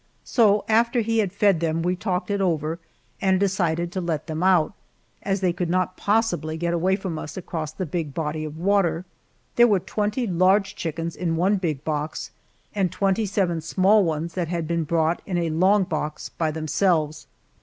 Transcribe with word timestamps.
So 0.25 0.65
after 0.67 1.01
he 1.01 1.19
had 1.19 1.31
fed 1.31 1.59
them 1.59 1.83
we 1.83 1.95
talked 1.95 2.31
it 2.31 2.41
over, 2.41 2.79
and 3.21 3.39
decided 3.39 3.91
to 3.91 4.01
let 4.01 4.25
them 4.25 4.41
out, 4.41 4.73
as 5.21 5.41
they 5.41 5.53
could 5.53 5.69
not 5.69 5.95
possibly 5.95 6.57
get 6.57 6.73
away 6.73 6.95
from 6.95 7.19
us 7.19 7.37
across 7.37 7.71
the 7.71 7.85
big 7.85 8.11
body 8.11 8.43
of 8.43 8.57
water. 8.57 9.05
There 9.57 9.67
were 9.67 9.79
twenty 9.79 10.25
large 10.25 10.73
chickens 10.75 11.15
in 11.15 11.35
one 11.35 11.57
big 11.57 11.83
box, 11.83 12.31
and 12.73 12.91
twenty 12.91 13.27
seven 13.27 13.61
small 13.61 14.03
ones 14.03 14.33
that 14.33 14.47
had 14.47 14.67
been 14.67 14.85
brought 14.85 15.21
in 15.27 15.37
a 15.37 15.51
long 15.51 15.83
box 15.83 16.29
by 16.29 16.49
themselves. 16.49 17.27